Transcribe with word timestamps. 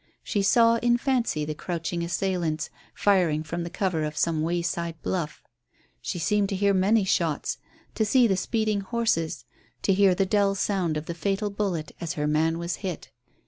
She 0.23 0.41
saw 0.41 0.77
in 0.77 0.97
fancy 0.97 1.45
the 1.45 1.53
crouching 1.53 2.03
assailants 2.03 2.71
firing 2.95 3.43
from 3.43 3.61
the 3.63 3.69
cover 3.69 4.03
of 4.03 4.17
some 4.17 4.41
wayside 4.41 4.99
bluff. 5.03 5.43
She 6.01 6.17
seemed 6.17 6.49
to 6.49 6.55
hear 6.55 6.73
many 6.73 7.03
shots, 7.03 7.59
to 7.93 8.03
see 8.03 8.25
the 8.25 8.35
speeding 8.35 8.81
horses, 8.81 9.45
to 9.83 9.93
hear 9.93 10.15
the 10.15 10.25
dull 10.25 10.55
sound 10.55 10.97
of 10.97 11.05
the 11.05 11.13
fatal 11.13 11.51
bullet 11.51 11.91
as 12.01 12.13
her 12.13 12.25
man 12.25 12.57
was 12.57 12.77
hit. 12.77 13.11